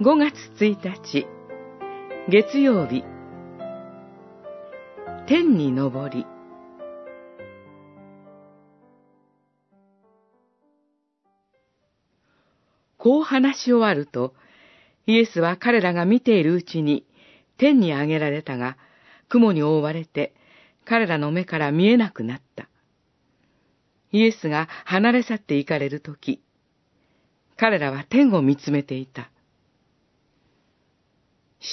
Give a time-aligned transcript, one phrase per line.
[0.00, 1.26] 5月1日、
[2.28, 3.02] 月曜日、
[5.26, 6.24] 天に昇り、
[12.96, 14.34] こう話し終わると、
[15.08, 17.04] イエスは彼らが見ているうちに
[17.56, 18.76] 天に上げられたが、
[19.28, 20.32] 雲に覆われて
[20.84, 22.68] 彼らの目から見えなくなった。
[24.12, 26.40] イエスが離れ去って行かれるとき、
[27.56, 29.32] 彼らは天を見つめていた。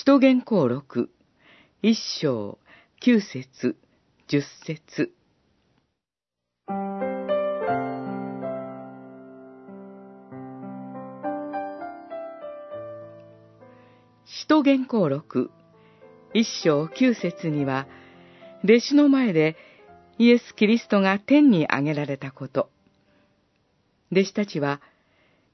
[0.08, 1.10] 使徒言行録、
[1.82, 2.60] 一章、
[3.00, 3.76] 九節、
[4.28, 5.10] 十節。
[14.26, 15.50] 使徒言行録、
[16.36, 17.88] 一章九節には、
[18.64, 19.56] 弟子の前で
[20.20, 22.70] イエス・キリストが天に上げられたこと。
[24.12, 24.82] 弟子たちは、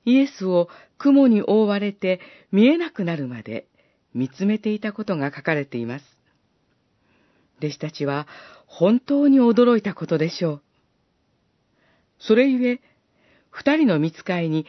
[0.04, 0.68] イエスを
[0.98, 2.20] 雲に覆われて
[2.52, 3.66] 見えなくなるまで
[4.14, 6.06] 見つめていたことが書かれています。
[7.60, 8.28] 弟子たちは
[8.66, 10.62] 本当に驚いたことでしょう。
[12.20, 12.82] それゆえ、
[13.50, 14.66] 二人の見つかいに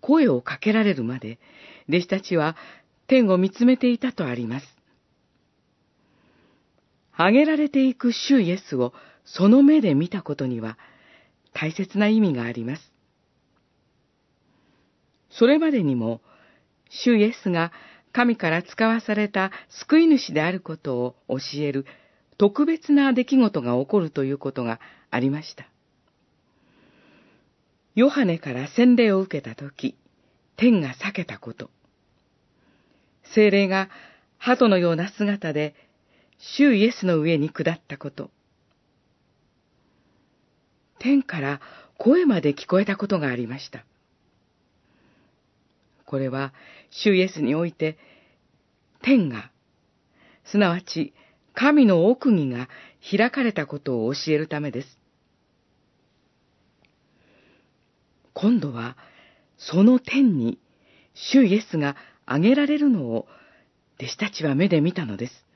[0.00, 1.38] 声をかけられるまで、
[1.88, 2.56] 弟子たちは
[3.06, 4.66] 天を見つめていたとあります。
[7.12, 8.92] 挙げられていく主イエスを
[9.24, 10.76] その目で見たことには
[11.54, 12.92] 大切な意味があります。
[15.30, 16.20] それまでにも、
[16.88, 17.72] 主イエスが
[18.16, 21.84] 神から使わされた救い主であることを教える
[22.38, 25.68] 特別な出来事が起こるということがありました。
[27.94, 29.96] ヨハネから洗礼を受けたとき、
[30.56, 31.68] 天が裂けたこと。
[33.34, 33.90] 精霊が
[34.38, 35.74] 鳩のような姿で、
[36.38, 38.30] 主イエスの上に下ったこと。
[41.00, 41.60] 天から
[41.98, 43.84] 声まで聞こえたことがありました。
[46.06, 46.54] これは、
[46.90, 47.98] 主イエスにおいて、
[49.06, 49.52] 天が、
[50.44, 51.14] すなわち
[51.54, 52.68] 神の奥義が
[53.08, 54.98] 開かれたことを教えるためです。
[58.34, 58.96] 今度は、
[59.58, 60.58] その天に、
[61.14, 61.94] 主イエスが
[62.26, 63.28] 挙げられるのを、
[63.98, 65.46] 弟子たちは目で見たのです。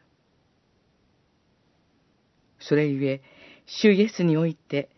[2.61, 3.21] それゆえ、
[3.67, 4.91] 主イエスにおいて、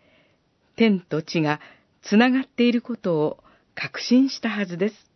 [0.76, 1.58] 天と地が
[2.02, 3.42] つながっていることを
[3.74, 5.11] 確信したはずです。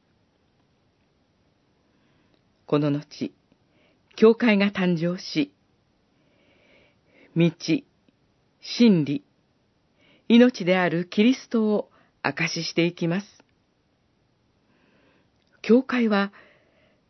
[2.67, 3.33] この後、
[4.17, 5.53] 教会が誕生し、
[7.37, 7.51] 道、
[8.61, 9.25] 真理、
[10.29, 11.91] 命であるキリストを
[12.23, 13.27] 証ししていきます。
[15.63, 16.33] 教会は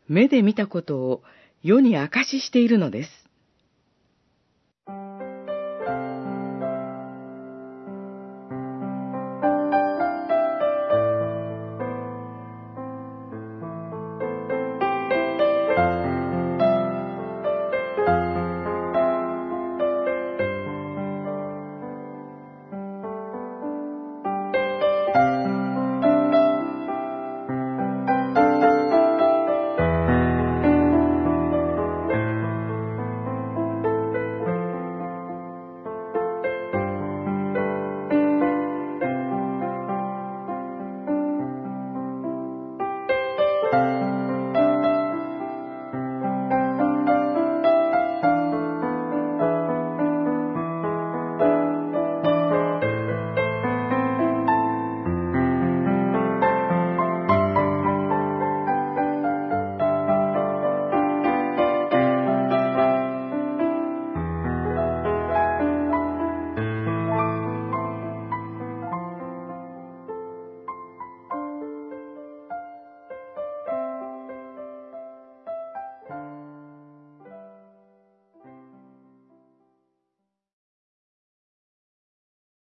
[0.07, 1.23] 目で見たことを
[1.63, 3.09] 世に証ししているのです。